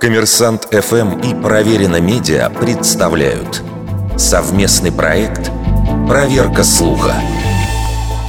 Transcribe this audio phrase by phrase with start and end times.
[0.00, 3.62] Коммерсант ФМ и Проверено Медиа представляют
[4.16, 5.50] совместный проект
[6.06, 7.14] «Проверка слуха».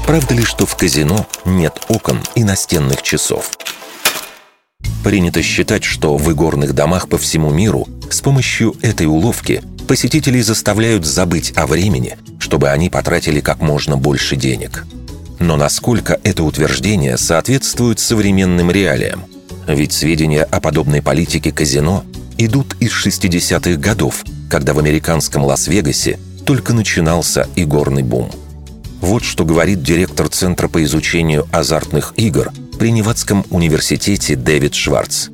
[0.05, 3.51] Правда ли, что в казино нет окон и настенных часов?
[5.03, 11.05] Принято считать, что в игорных домах по всему миру с помощью этой уловки посетителей заставляют
[11.05, 14.85] забыть о времени, чтобы они потратили как можно больше денег.
[15.39, 19.25] Но насколько это утверждение соответствует современным реалиям?
[19.67, 22.03] Ведь сведения о подобной политике казино
[22.37, 28.31] идут из 60-х годов, когда в американском Лас-Вегасе только начинался игорный бум.
[29.01, 35.27] Вот что говорит директор Центра по изучению азартных игр при Невадском университете Дэвид Шварц.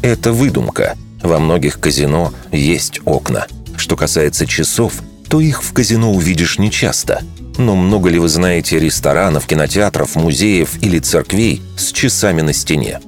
[0.00, 0.96] Это выдумка.
[1.22, 3.46] Во многих казино есть окна.
[3.76, 4.94] Что касается часов,
[5.28, 7.22] то их в казино увидишь нечасто.
[7.58, 13.00] Но много ли вы знаете ресторанов, кинотеатров, музеев или церквей с часами на стене?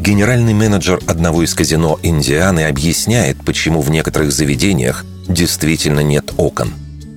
[0.00, 6.72] Генеральный менеджер одного из казино Индианы объясняет, почему в некоторых заведениях действительно нет окон.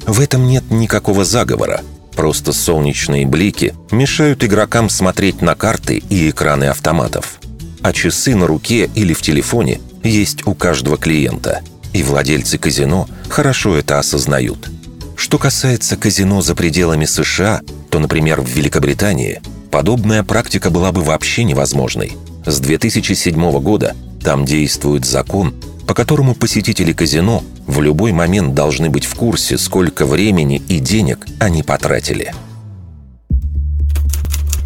[0.06, 1.80] В этом нет никакого заговора.
[2.14, 7.40] Просто солнечные блики мешают игрокам смотреть на карты и экраны автоматов.
[7.82, 11.62] А часы на руке или в телефоне есть у каждого клиента.
[11.94, 14.70] И владельцы казино хорошо это осознают.
[15.16, 21.46] Что касается казино за пределами США, то, например, в Великобритании подобная практика была бы вообще
[21.46, 22.18] невозможной.
[22.46, 25.54] С 2007 года там действует закон,
[25.88, 31.26] по которому посетители казино в любой момент должны быть в курсе, сколько времени и денег
[31.40, 32.34] они потратили.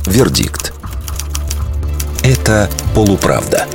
[0.05, 0.73] Вердикт.
[2.23, 3.67] Это полуправда.